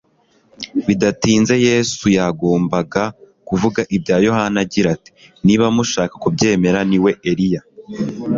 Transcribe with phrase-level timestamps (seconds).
[0.85, 3.03] Bidatinze Yesu yagombaga
[3.47, 5.09] kuvuga ibya Yohana agira ati:
[5.45, 7.61] "Niba mushaka kubyemera niwe Eliya